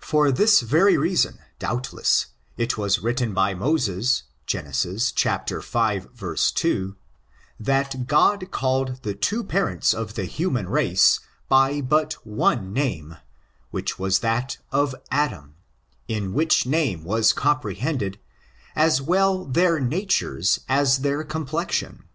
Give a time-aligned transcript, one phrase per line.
[0.00, 4.66] For this very reason, doubtless, it was written by Moses, Gen.
[4.66, 6.96] v, 2,
[7.60, 13.18] that God called the two parents of the human race by but one name,
[13.70, 15.54] which was that of Adam,
[16.08, 18.18] in which name was comprehended,
[18.74, 22.08] as well their natures as their complexion.